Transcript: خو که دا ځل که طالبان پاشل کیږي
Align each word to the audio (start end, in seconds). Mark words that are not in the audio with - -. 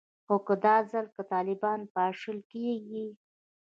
خو 0.25 0.35
که 0.45 0.55
دا 0.65 0.75
ځل 0.91 1.05
که 1.15 1.21
طالبان 1.33 1.79
پاشل 1.93 2.37
کیږي 2.51 3.07